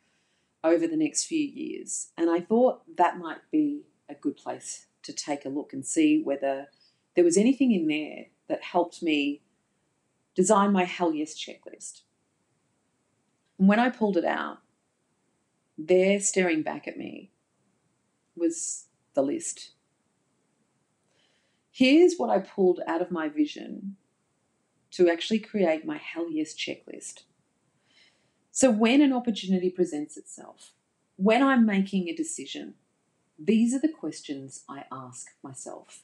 over 0.65 0.87
the 0.87 0.97
next 0.97 1.27
few 1.27 1.47
years. 1.47 2.12
And 2.17 2.31
I 2.31 2.41
thought 2.41 2.97
that 2.97 3.19
might 3.19 3.51
be 3.51 3.83
a 4.09 4.15
good 4.15 4.39
place 4.39 4.87
to 5.03 5.12
take 5.12 5.45
a 5.45 5.51
look 5.51 5.75
and 5.75 5.85
see 5.85 6.23
whether 6.25 6.69
there 7.15 7.25
was 7.25 7.37
anything 7.37 7.73
in 7.73 7.89
there 7.89 8.29
that 8.49 8.62
helped 8.62 9.03
me 9.03 9.43
design 10.35 10.73
my 10.73 10.85
hell 10.85 11.12
yes 11.12 11.35
checklist. 11.35 12.05
And 13.62 13.69
when 13.69 13.78
I 13.78 13.90
pulled 13.90 14.16
it 14.16 14.25
out, 14.25 14.59
there 15.78 16.19
staring 16.19 16.62
back 16.62 16.88
at 16.88 16.99
me 16.99 17.31
was 18.35 18.87
the 19.14 19.23
list. 19.23 19.71
Here's 21.71 22.16
what 22.16 22.28
I 22.28 22.40
pulled 22.40 22.81
out 22.88 23.00
of 23.00 23.12
my 23.12 23.28
vision 23.28 23.95
to 24.90 25.09
actually 25.09 25.38
create 25.38 25.87
my 25.87 25.97
hell 25.97 26.26
yes 26.28 26.54
checklist. 26.54 27.23
So, 28.50 28.69
when 28.69 29.00
an 29.00 29.12
opportunity 29.12 29.71
presents 29.71 30.16
itself, 30.16 30.73
when 31.14 31.40
I'm 31.40 31.64
making 31.64 32.09
a 32.09 32.16
decision, 32.16 32.75
these 33.38 33.73
are 33.76 33.81
the 33.81 33.87
questions 33.87 34.64
I 34.69 34.87
ask 34.90 35.28
myself. 35.40 36.02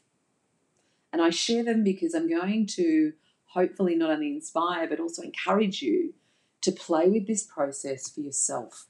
And 1.13 1.21
I 1.21 1.31
share 1.31 1.65
them 1.65 1.83
because 1.83 2.15
I'm 2.15 2.31
going 2.31 2.67
to 2.77 3.15
hopefully 3.47 3.97
not 3.97 4.11
only 4.11 4.29
inspire, 4.29 4.87
but 4.89 5.01
also 5.01 5.23
encourage 5.23 5.83
you 5.83 6.15
to 6.61 6.73
play 6.73 7.09
with 7.09 7.27
this 7.27 7.45
process 7.45 8.09
for 8.09 8.21
yourself. 8.21 8.87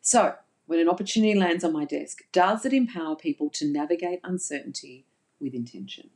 So, 0.00 0.34
when 0.66 0.80
an 0.80 0.88
opportunity 0.88 1.38
lands 1.38 1.64
on 1.64 1.72
my 1.72 1.84
desk, 1.84 2.24
does 2.32 2.64
it 2.64 2.72
empower 2.72 3.16
people 3.16 3.50
to 3.50 3.66
navigate 3.70 4.20
uncertainty 4.24 5.06
with 5.40 5.54
intention? 5.54 6.10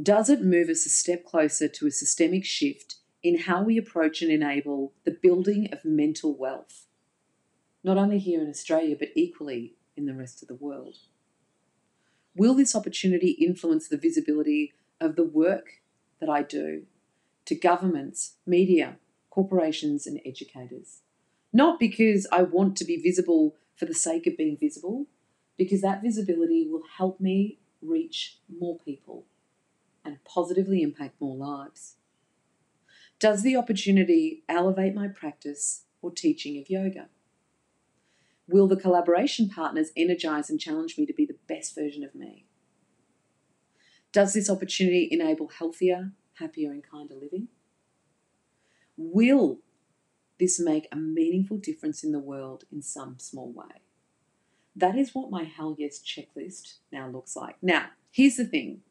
Does 0.00 0.28
it 0.28 0.42
move 0.42 0.68
us 0.68 0.86
a 0.86 0.90
step 0.90 1.24
closer 1.24 1.68
to 1.68 1.86
a 1.86 1.90
systemic 1.90 2.44
shift 2.44 2.96
in 3.22 3.40
how 3.40 3.62
we 3.62 3.76
approach 3.76 4.22
and 4.22 4.30
enable 4.30 4.92
the 5.04 5.10
building 5.10 5.68
of 5.72 5.84
mental 5.84 6.36
wealth, 6.36 6.86
not 7.82 7.98
only 7.98 8.18
here 8.18 8.40
in 8.40 8.48
Australia, 8.48 8.96
but 8.98 9.08
equally 9.16 9.74
in 9.96 10.06
the 10.06 10.14
rest 10.14 10.42
of 10.42 10.48
the 10.48 10.54
world? 10.54 10.96
Will 12.36 12.54
this 12.54 12.76
opportunity 12.76 13.30
influence 13.32 13.88
the 13.88 13.96
visibility 13.96 14.72
of 15.00 15.16
the 15.16 15.24
work 15.24 15.82
that 16.20 16.28
I 16.28 16.42
do 16.42 16.86
to 17.48 17.54
governments, 17.54 18.34
media, 18.46 18.98
corporations, 19.30 20.06
and 20.06 20.20
educators? 20.24 21.00
Not 21.50 21.80
because 21.80 22.26
I 22.30 22.42
want 22.42 22.76
to 22.76 22.84
be 22.84 22.98
visible 22.98 23.56
for 23.74 23.86
the 23.86 23.94
sake 23.94 24.26
of 24.26 24.36
being 24.36 24.58
visible, 24.58 25.06
because 25.56 25.80
that 25.80 26.02
visibility 26.02 26.68
will 26.68 26.82
help 26.98 27.20
me 27.20 27.58
reach 27.80 28.38
more 28.48 28.78
people 28.78 29.24
and 30.04 30.22
positively 30.24 30.82
impact 30.82 31.20
more 31.20 31.36
lives. 31.36 31.96
Does 33.18 33.42
the 33.42 33.56
opportunity 33.56 34.44
elevate 34.46 34.94
my 34.94 35.08
practice 35.08 35.84
or 36.02 36.10
teaching 36.10 36.58
of 36.58 36.68
yoga? 36.68 37.08
Will 38.46 38.68
the 38.68 38.76
collaboration 38.76 39.48
partners 39.48 39.90
energize 39.96 40.50
and 40.50 40.60
challenge 40.60 40.98
me 40.98 41.06
to 41.06 41.14
be 41.14 41.24
the 41.24 41.38
best 41.48 41.74
version 41.74 42.04
of 42.04 42.14
me? 42.14 42.44
Does 44.12 44.34
this 44.34 44.50
opportunity 44.50 45.08
enable 45.10 45.48
healthier, 45.48 46.12
happier, 46.38 46.70
and 46.70 46.82
kinder 46.82 47.14
living? 47.14 47.48
Will 48.96 49.58
this 50.38 50.58
make 50.58 50.88
a 50.90 50.96
meaningful 50.96 51.56
difference 51.56 52.02
in 52.02 52.12
the 52.12 52.18
world 52.18 52.64
in 52.72 52.82
some 52.82 53.18
small 53.18 53.50
way? 53.50 53.82
That 54.74 54.96
is 54.96 55.14
what 55.14 55.30
my 55.30 55.44
Hell 55.44 55.74
Yes 55.78 56.00
checklist 56.00 56.74
now 56.92 57.08
looks 57.08 57.34
like. 57.34 57.56
Now, 57.62 57.86
here's 58.10 58.36
the 58.36 58.44
thing 58.44 58.82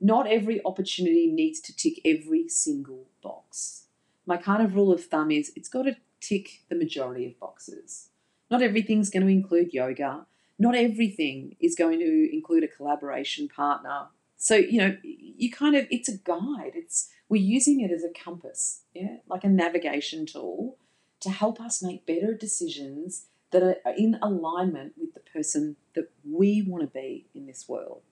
not 0.00 0.26
every 0.26 0.60
opportunity 0.64 1.30
needs 1.30 1.60
to 1.60 1.74
tick 1.74 2.00
every 2.04 2.48
single 2.48 3.06
box. 3.22 3.86
My 4.26 4.36
kind 4.36 4.62
of 4.62 4.74
rule 4.74 4.92
of 4.92 5.04
thumb 5.04 5.30
is 5.30 5.52
it's 5.56 5.68
got 5.68 5.84
to 5.84 5.96
tick 6.20 6.62
the 6.68 6.74
majority 6.74 7.26
of 7.26 7.38
boxes. 7.38 8.08
Not 8.50 8.62
everything's 8.62 9.10
going 9.10 9.22
to 9.22 9.32
include 9.32 9.72
yoga. 9.72 10.26
Not 10.58 10.74
everything 10.74 11.56
is 11.60 11.74
going 11.74 12.00
to 12.00 12.34
include 12.34 12.64
a 12.64 12.68
collaboration 12.68 13.48
partner. 13.48 14.08
So, 14.36 14.56
you 14.56 14.78
know, 14.78 14.96
you 15.36 15.50
kind 15.50 15.74
of, 15.74 15.86
it's 15.90 16.08
a 16.08 16.18
guide. 16.18 16.72
It's, 16.74 17.10
we're 17.28 17.42
using 17.42 17.80
it 17.80 17.90
as 17.90 18.04
a 18.04 18.10
compass, 18.10 18.82
yeah, 18.94 19.16
like 19.26 19.44
a 19.44 19.48
navigation 19.48 20.26
tool 20.26 20.78
to 21.20 21.30
help 21.30 21.60
us 21.60 21.82
make 21.82 22.06
better 22.06 22.34
decisions 22.34 23.26
that 23.50 23.62
are 23.62 23.94
in 23.96 24.18
alignment 24.20 24.94
with 24.98 25.14
the 25.14 25.20
person 25.20 25.76
that 25.94 26.10
we 26.28 26.62
want 26.66 26.82
to 26.82 26.86
be 26.88 27.26
in 27.34 27.46
this 27.46 27.68
world. 27.68 28.02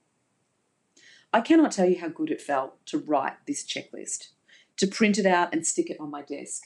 I 1.33 1.41
cannot 1.41 1.71
tell 1.71 1.89
you 1.89 1.99
how 1.99 2.09
good 2.09 2.31
it 2.31 2.41
felt 2.41 2.85
to 2.87 2.97
write 2.97 3.45
this 3.45 3.65
checklist, 3.65 4.29
to 4.77 4.87
print 4.87 5.17
it 5.17 5.25
out 5.25 5.53
and 5.53 5.65
stick 5.65 5.89
it 5.89 5.99
on 5.99 6.11
my 6.11 6.21
desk. 6.21 6.63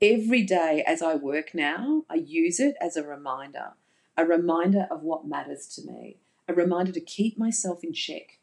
Every 0.00 0.42
day 0.42 0.84
as 0.86 1.02
I 1.02 1.14
work 1.14 1.54
now, 1.54 2.04
I 2.08 2.14
use 2.14 2.60
it 2.60 2.76
as 2.80 2.96
a 2.96 3.06
reminder, 3.06 3.72
a 4.16 4.24
reminder 4.24 4.86
of 4.90 5.02
what 5.02 5.26
matters 5.26 5.66
to 5.74 5.90
me, 5.90 6.18
a 6.48 6.54
reminder 6.54 6.92
to 6.92 7.00
keep 7.00 7.38
myself 7.38 7.82
in 7.82 7.92
check 7.92 8.35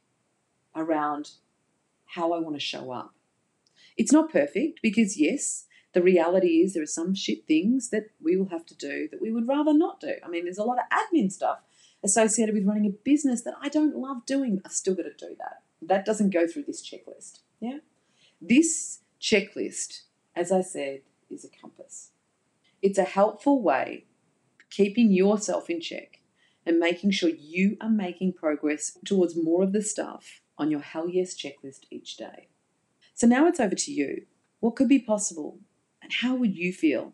around 0.75 1.31
how 2.05 2.33
I 2.33 2.39
want 2.39 2.55
to 2.55 2.59
show 2.59 2.91
up. 2.91 3.13
It's 3.97 4.11
not 4.11 4.31
perfect 4.31 4.81
because, 4.81 5.19
yes, 5.19 5.65
the 5.93 6.01
reality 6.01 6.61
is 6.61 6.73
there 6.73 6.83
are 6.83 6.87
some 6.87 7.13
shit 7.13 7.45
things 7.47 7.89
that 7.89 8.09
we 8.21 8.35
will 8.35 8.49
have 8.49 8.65
to 8.65 8.75
do 8.75 9.07
that 9.11 9.21
we 9.21 9.31
would 9.31 9.47
rather 9.47 9.73
not 9.73 9.99
do. 9.99 10.13
I 10.25 10.29
mean, 10.29 10.45
there's 10.45 10.57
a 10.57 10.63
lot 10.63 10.79
of 10.79 10.85
admin 10.91 11.31
stuff 11.31 11.59
associated 12.03 12.55
with 12.55 12.65
running 12.65 12.85
a 12.85 12.89
business 12.89 13.43
that 13.43 13.53
I 13.61 13.69
don't 13.69 13.95
love 13.95 14.25
doing, 14.25 14.61
I've 14.65 14.73
still 14.73 14.95
got 14.95 15.03
to 15.03 15.13
do 15.17 15.35
that. 15.37 15.61
That 15.81 16.05
doesn't 16.05 16.31
go 16.31 16.47
through 16.47 16.63
this 16.63 16.81
checklist. 16.81 17.39
Yeah? 17.59 17.77
This 18.41 18.99
checklist, 19.21 20.01
as 20.35 20.51
I 20.51 20.61
said, 20.61 21.01
is 21.29 21.45
a 21.45 21.61
compass. 21.61 22.11
It's 22.81 22.97
a 22.97 23.03
helpful 23.03 23.61
way 23.61 24.05
keeping 24.69 25.11
yourself 25.11 25.69
in 25.69 25.79
check 25.79 26.19
and 26.65 26.79
making 26.79 27.11
sure 27.11 27.29
you 27.29 27.77
are 27.79 27.89
making 27.89 28.33
progress 28.33 28.97
towards 29.05 29.35
more 29.35 29.63
of 29.63 29.71
the 29.71 29.81
stuff 29.81 30.41
on 30.57 30.71
your 30.71 30.81
Hell 30.81 31.09
Yes 31.09 31.35
checklist 31.35 31.81
each 31.89 32.17
day. 32.17 32.47
So 33.13 33.27
now 33.27 33.47
it's 33.47 33.59
over 33.59 33.75
to 33.75 33.91
you. 33.91 34.25
What 34.59 34.75
could 34.75 34.89
be 34.89 34.99
possible? 34.99 35.59
And 36.01 36.11
how 36.11 36.35
would 36.35 36.55
you 36.55 36.73
feel 36.73 37.13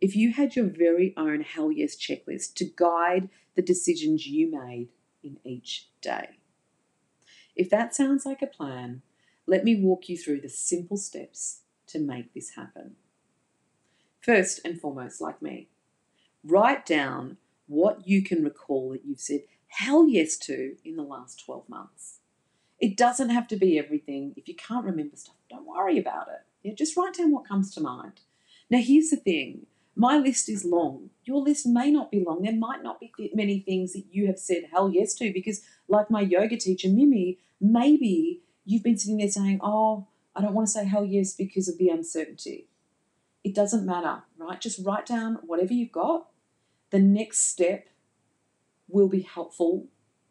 if 0.00 0.14
you 0.14 0.32
had 0.32 0.54
your 0.54 0.66
very 0.66 1.14
own 1.16 1.40
Hell 1.40 1.72
Yes 1.72 1.96
checklist 1.96 2.54
to 2.54 2.64
guide 2.64 3.28
the 3.56 3.62
decisions 3.62 4.26
you 4.26 4.50
made 4.50 4.88
in 5.22 5.38
each 5.44 5.88
day. 6.00 6.28
If 7.56 7.68
that 7.70 7.94
sounds 7.94 8.24
like 8.24 8.40
a 8.40 8.46
plan, 8.46 9.02
let 9.46 9.64
me 9.64 9.74
walk 9.74 10.08
you 10.08 10.16
through 10.16 10.42
the 10.42 10.48
simple 10.48 10.96
steps 10.96 11.62
to 11.88 11.98
make 11.98 12.32
this 12.32 12.50
happen. 12.50 12.94
First 14.20 14.60
and 14.64 14.80
foremost, 14.80 15.20
like 15.20 15.42
me, 15.42 15.68
write 16.44 16.86
down 16.86 17.38
what 17.66 18.06
you 18.06 18.22
can 18.22 18.44
recall 18.44 18.90
that 18.90 19.04
you've 19.04 19.20
said 19.20 19.40
hell 19.66 20.08
yes 20.08 20.36
to 20.36 20.76
in 20.84 20.96
the 20.96 21.02
last 21.02 21.44
12 21.44 21.68
months. 21.68 22.20
It 22.80 22.96
doesn't 22.96 23.30
have 23.30 23.48
to 23.48 23.56
be 23.56 23.78
everything. 23.78 24.34
If 24.36 24.48
you 24.48 24.54
can't 24.54 24.84
remember 24.84 25.16
stuff, 25.16 25.34
don't 25.50 25.66
worry 25.66 25.98
about 25.98 26.28
it. 26.28 26.42
Yeah, 26.62 26.74
just 26.74 26.96
write 26.96 27.14
down 27.14 27.32
what 27.32 27.48
comes 27.48 27.74
to 27.74 27.80
mind. 27.80 28.20
Now, 28.70 28.78
here's 28.78 29.10
the 29.10 29.16
thing 29.16 29.66
my 29.96 30.16
list 30.16 30.48
is 30.48 30.64
long. 30.64 31.10
Your 31.24 31.42
list 31.42 31.66
may 31.66 31.90
not 31.90 32.12
be 32.12 32.24
long. 32.24 32.42
There 32.42 32.54
might 32.54 32.84
not 32.84 33.00
be 33.00 33.12
many 33.34 33.58
things 33.58 33.94
that 33.94 34.04
you 34.12 34.28
have 34.28 34.38
said 34.38 34.68
hell 34.70 34.90
yes 34.90 35.14
to 35.14 35.32
because, 35.32 35.62
like 35.88 36.10
my 36.10 36.20
yoga 36.20 36.56
teacher, 36.56 36.88
Mimi, 36.88 37.38
maybe 37.60 38.42
you've 38.64 38.84
been 38.84 38.96
sitting 38.96 39.16
there 39.16 39.28
saying, 39.28 39.58
Oh, 39.60 40.06
I 40.36 40.40
don't 40.40 40.54
want 40.54 40.68
to 40.68 40.72
say 40.72 40.84
hell 40.84 41.04
yes 41.04 41.34
because 41.34 41.68
of 41.68 41.78
the 41.78 41.88
uncertainty. 41.88 42.68
It 43.42 43.54
doesn't 43.54 43.86
matter, 43.86 44.22
right? 44.36 44.60
Just 44.60 44.84
write 44.86 45.06
down 45.06 45.40
whatever 45.44 45.72
you've 45.72 45.90
got. 45.90 46.28
The 46.90 47.00
next 47.00 47.50
step 47.50 47.88
will 48.88 49.08
be 49.08 49.22
helpful 49.22 49.88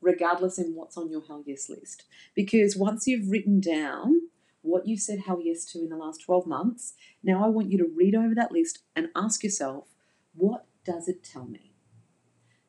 regardless 0.07 0.57
in 0.57 0.73
what's 0.73 0.97
on 0.97 1.11
your 1.11 1.21
hell 1.27 1.43
yes 1.45 1.69
list. 1.69 2.05
Because 2.33 2.77
once 2.77 3.07
you've 3.07 3.29
written 3.29 3.59
down 3.59 4.21
what 4.61 4.87
you've 4.87 5.01
said 5.01 5.19
hell 5.19 5.41
yes 5.43 5.65
to 5.65 5.79
in 5.79 5.89
the 5.89 5.97
last 5.97 6.21
12 6.21 6.47
months, 6.47 6.93
now 7.21 7.43
I 7.43 7.49
want 7.49 7.69
you 7.69 7.77
to 7.79 7.91
read 7.93 8.15
over 8.15 8.33
that 8.35 8.53
list 8.53 8.79
and 8.95 9.09
ask 9.15 9.43
yourself, 9.43 9.85
what 10.33 10.65
does 10.85 11.09
it 11.09 11.25
tell 11.25 11.45
me? 11.45 11.73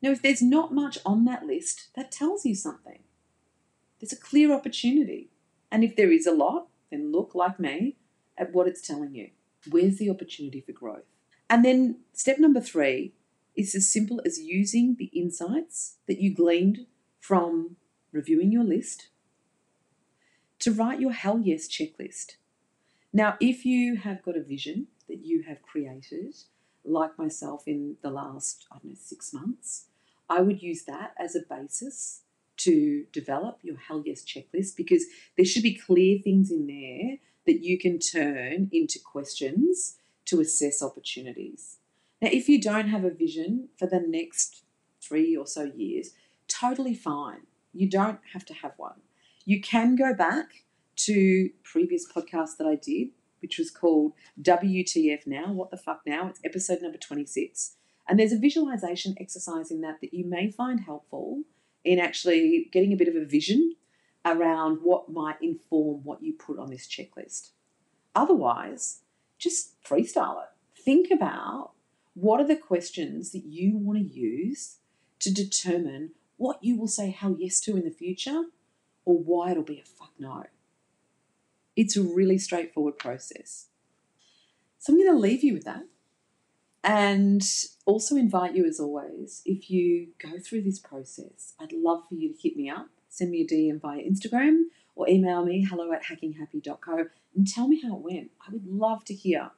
Now, 0.01 0.11
if 0.11 0.21
there's 0.21 0.41
not 0.41 0.73
much 0.73 0.97
on 1.05 1.23
that 1.25 1.45
list, 1.45 1.89
that 1.95 2.11
tells 2.11 2.45
you 2.45 2.55
something. 2.55 2.99
There's 3.99 4.13
a 4.13 4.17
clear 4.17 4.53
opportunity. 4.53 5.29
And 5.71 5.83
if 5.83 5.95
there 5.95 6.11
is 6.11 6.27
a 6.27 6.31
lot, 6.31 6.67
then 6.91 7.11
look 7.11 7.35
like 7.35 7.59
me 7.59 7.95
at 8.37 8.53
what 8.53 8.67
it's 8.67 8.85
telling 8.85 9.15
you. 9.15 9.29
Where's 9.69 9.97
the 9.97 10.09
opportunity 10.09 10.61
for 10.61 10.73
growth? 10.73 11.03
And 11.49 11.63
then 11.63 11.99
step 12.13 12.37
number 12.37 12.61
three 12.61 13.13
is 13.55 13.75
as 13.75 13.91
simple 13.91 14.21
as 14.25 14.39
using 14.39 14.95
the 14.97 15.05
insights 15.05 15.95
that 16.07 16.19
you 16.19 16.33
gleaned 16.33 16.85
from 17.19 17.75
reviewing 18.11 18.51
your 18.51 18.63
list 18.63 19.09
to 20.59 20.71
write 20.71 20.99
your 20.99 21.11
hell 21.11 21.39
yes 21.39 21.67
checklist. 21.67 22.35
Now, 23.11 23.37
if 23.39 23.65
you 23.65 23.97
have 23.97 24.23
got 24.23 24.37
a 24.37 24.43
vision 24.43 24.87
that 25.07 25.25
you 25.25 25.43
have 25.47 25.61
created, 25.61 26.35
like 26.83 27.17
myself 27.17 27.63
in 27.67 27.95
the 28.01 28.11
last, 28.11 28.65
I 28.71 28.77
don't 28.77 28.91
know, 28.91 28.97
six 28.99 29.33
months, 29.33 29.85
I 30.29 30.41
would 30.41 30.61
use 30.61 30.83
that 30.83 31.13
as 31.17 31.35
a 31.35 31.41
basis 31.49 32.21
to 32.57 33.05
develop 33.11 33.59
your 33.63 33.77
hell 33.77 34.03
yes 34.05 34.23
checklist 34.23 34.75
because 34.75 35.05
there 35.37 35.45
should 35.45 35.63
be 35.63 35.73
clear 35.73 36.19
things 36.19 36.51
in 36.51 36.67
there 36.67 37.17
that 37.45 37.63
you 37.63 37.79
can 37.79 37.99
turn 37.99 38.69
into 38.71 38.99
questions 38.99 39.97
to 40.25 40.41
assess 40.41 40.83
opportunities. 40.83 41.77
Now, 42.21 42.29
if 42.31 42.49
you 42.49 42.61
don't 42.61 42.89
have 42.89 43.05
a 43.05 43.09
vision 43.09 43.69
for 43.77 43.87
the 43.87 43.99
next 43.99 44.63
three 45.01 45.35
or 45.35 45.47
so 45.47 45.71
years, 45.75 46.11
totally 46.59 46.95
fine. 46.95 47.41
You 47.73 47.89
don't 47.89 48.19
have 48.33 48.45
to 48.45 48.53
have 48.53 48.73
one. 48.77 49.01
You 49.45 49.61
can 49.61 49.95
go 49.95 50.13
back 50.13 50.65
to 50.97 51.49
previous 51.63 52.05
podcasts 52.11 52.57
that 52.57 52.67
I 52.67 52.75
did, 52.75 53.09
which 53.41 53.57
was 53.57 53.71
called 53.71 54.13
WTF 54.41 55.25
Now, 55.25 55.51
What 55.51 55.71
the 55.71 55.77
Fuck 55.77 56.01
Now? 56.05 56.27
It's 56.27 56.41
episode 56.43 56.81
number 56.81 56.97
26. 56.97 57.75
And 58.07 58.19
there's 58.19 58.33
a 58.33 58.39
visualization 58.39 59.15
exercise 59.19 59.71
in 59.71 59.81
that 59.81 60.01
that 60.01 60.13
you 60.13 60.25
may 60.25 60.49
find 60.49 60.81
helpful 60.81 61.43
in 61.83 61.99
actually 61.99 62.69
getting 62.71 62.91
a 62.91 62.97
bit 62.97 63.07
of 63.07 63.15
a 63.15 63.25
vision 63.25 63.75
around 64.25 64.79
what 64.81 65.09
might 65.09 65.41
inform 65.41 66.03
what 66.03 66.21
you 66.21 66.33
put 66.33 66.59
on 66.59 66.69
this 66.69 66.87
checklist. 66.87 67.51
Otherwise, 68.15 69.01
just 69.37 69.81
freestyle 69.83 70.43
it. 70.43 70.49
Think 70.75 71.09
about 71.11 71.71
what 72.15 72.41
are 72.41 72.47
the 72.47 72.55
questions 72.55 73.31
that 73.31 73.45
you 73.45 73.77
want 73.77 73.99
to 73.99 74.19
use 74.19 74.77
to 75.19 75.33
determine 75.33 76.11
what 76.39 76.63
you 76.63 76.77
will 76.77 76.87
say 76.87 77.11
hell 77.11 77.35
yes 77.37 77.59
to 77.59 77.75
in 77.75 77.83
the 77.83 77.91
future 77.91 78.45
or 79.03 79.17
why 79.17 79.51
it'll 79.51 79.61
be 79.61 79.79
a 79.79 79.83
fuck 79.83 80.13
no. 80.17 80.45
It's 81.75 81.97
a 81.97 82.01
really 82.01 82.37
straightforward 82.37 82.97
process. 82.97 83.67
So 84.77 84.93
I'm 84.93 84.99
going 84.99 85.11
to 85.11 85.19
leave 85.19 85.43
you 85.43 85.53
with 85.53 85.65
that 85.65 85.83
and 86.81 87.43
also 87.85 88.15
invite 88.15 88.55
you, 88.55 88.65
as 88.65 88.79
always, 88.79 89.41
if 89.45 89.69
you 89.69 90.09
go 90.17 90.39
through 90.39 90.61
this 90.61 90.79
process, 90.79 91.55
I'd 91.59 91.73
love 91.73 92.03
for 92.07 92.15
you 92.15 92.33
to 92.33 92.41
hit 92.41 92.55
me 92.55 92.69
up, 92.69 92.87
send 93.09 93.31
me 93.31 93.41
a 93.41 93.45
DM 93.45 93.81
via 93.81 94.01
Instagram 94.01 94.63
or 94.95 95.09
email 95.09 95.43
me 95.43 95.65
hello 95.69 95.91
at 95.91 96.05
hackinghappy.co 96.05 97.07
and 97.35 97.47
tell 97.47 97.67
me 97.67 97.81
how 97.81 97.97
it 97.97 98.01
went. 98.01 98.31
I 98.47 98.51
would 98.53 98.65
love 98.65 99.03
to 99.05 99.13
hear 99.13 99.51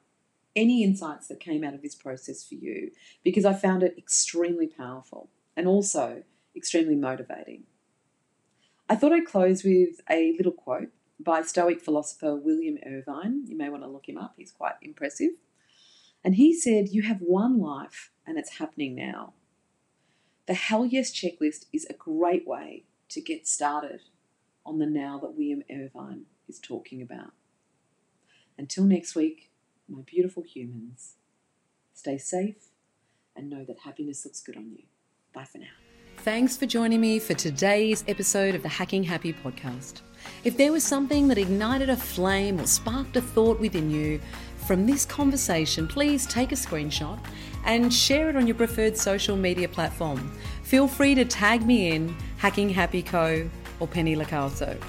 any 0.56 0.82
insights 0.82 1.28
that 1.28 1.38
came 1.38 1.62
out 1.62 1.74
of 1.74 1.82
this 1.82 1.94
process 1.94 2.44
for 2.44 2.56
you 2.56 2.90
because 3.22 3.44
I 3.44 3.54
found 3.54 3.84
it 3.84 3.94
extremely 3.96 4.66
powerful 4.66 5.30
and 5.56 5.68
also 5.68 6.24
extremely 6.56 6.96
motivating. 6.96 7.64
I 8.88 8.96
thought 8.96 9.12
I'd 9.12 9.26
close 9.26 9.64
with 9.64 10.00
a 10.10 10.34
little 10.36 10.52
quote 10.52 10.90
by 11.18 11.42
Stoic 11.42 11.80
philosopher 11.80 12.34
William 12.34 12.78
Irvine. 12.84 13.44
You 13.46 13.56
may 13.56 13.68
want 13.68 13.82
to 13.82 13.88
look 13.88 14.08
him 14.08 14.18
up, 14.18 14.34
he's 14.36 14.50
quite 14.50 14.74
impressive. 14.82 15.30
And 16.24 16.34
he 16.34 16.54
said, 16.54 16.90
You 16.90 17.02
have 17.02 17.20
one 17.20 17.58
life 17.58 18.10
and 18.26 18.38
it's 18.38 18.58
happening 18.58 18.94
now. 18.94 19.34
The 20.46 20.54
Hell 20.54 20.84
Yes 20.84 21.12
checklist 21.12 21.66
is 21.72 21.86
a 21.86 21.94
great 21.94 22.46
way 22.46 22.84
to 23.10 23.20
get 23.20 23.46
started 23.46 24.02
on 24.64 24.78
the 24.78 24.86
now 24.86 25.18
that 25.18 25.34
William 25.34 25.62
Irvine 25.70 26.26
is 26.48 26.58
talking 26.58 27.02
about. 27.02 27.32
Until 28.58 28.84
next 28.84 29.14
week, 29.14 29.50
my 29.88 30.00
beautiful 30.04 30.42
humans, 30.42 31.14
stay 31.94 32.18
safe 32.18 32.68
and 33.34 33.48
know 33.48 33.64
that 33.64 33.80
happiness 33.80 34.24
looks 34.24 34.40
good 34.40 34.56
on 34.56 34.70
you. 34.70 34.84
Bye 35.32 35.44
for 35.44 35.58
now. 35.58 35.81
Thanks 36.22 36.56
for 36.56 36.66
joining 36.66 37.00
me 37.00 37.18
for 37.18 37.34
today's 37.34 38.04
episode 38.06 38.54
of 38.54 38.62
the 38.62 38.68
Hacking 38.68 39.02
Happy 39.02 39.32
podcast. 39.32 40.02
If 40.44 40.56
there 40.56 40.70
was 40.70 40.84
something 40.84 41.26
that 41.26 41.36
ignited 41.36 41.90
a 41.90 41.96
flame 41.96 42.60
or 42.60 42.66
sparked 42.68 43.16
a 43.16 43.20
thought 43.20 43.58
within 43.58 43.90
you 43.90 44.20
from 44.68 44.86
this 44.86 45.04
conversation, 45.04 45.88
please 45.88 46.24
take 46.26 46.52
a 46.52 46.54
screenshot 46.54 47.18
and 47.64 47.92
share 47.92 48.30
it 48.30 48.36
on 48.36 48.46
your 48.46 48.54
preferred 48.54 48.96
social 48.96 49.36
media 49.36 49.66
platform. 49.66 50.30
Feel 50.62 50.86
free 50.86 51.16
to 51.16 51.24
tag 51.24 51.66
me 51.66 51.90
in 51.90 52.14
Hacking 52.36 52.70
Happy 52.70 53.02
Co 53.02 53.50
or 53.80 53.88
Penny 53.88 54.14
Locaso. 54.14 54.80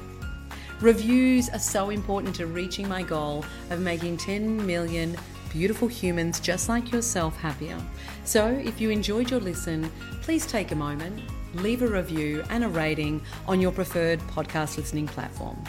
Reviews 0.81 1.49
are 1.49 1.57
so 1.57 1.89
important 1.89 2.35
to 2.35 2.45
reaching 2.45 2.87
my 2.87 3.01
goal 3.01 3.43
of 3.71 3.79
making 3.79 4.17
10 4.17 4.67
million 4.67 5.17
beautiful 5.53 5.87
humans 5.87 6.39
just 6.39 6.67
like 6.67 6.91
yourself 6.91 7.37
happier. 7.37 7.79
So, 8.25 8.47
if 8.47 8.81
you 8.81 8.89
enjoyed 8.89 9.31
your 9.31 9.39
listen, 9.39 9.89
please 10.21 10.45
take 10.45 10.71
a 10.71 10.75
moment, 10.75 11.21
leave 11.53 11.81
a 11.81 11.87
review 11.87 12.43
and 12.49 12.63
a 12.63 12.67
rating 12.67 13.21
on 13.47 13.61
your 13.61 13.71
preferred 13.71 14.19
podcast 14.21 14.77
listening 14.77 15.07
platform. 15.07 15.63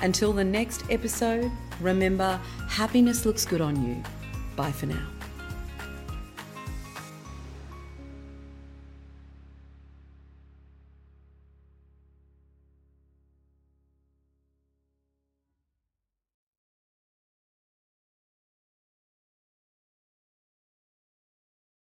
Until 0.00 0.32
the 0.32 0.44
next 0.44 0.84
episode, 0.90 1.50
remember 1.80 2.40
happiness 2.68 3.26
looks 3.26 3.44
good 3.44 3.60
on 3.60 3.86
you. 3.86 4.02
Bye 4.54 4.72
for 4.72 4.86
now. 4.86 5.15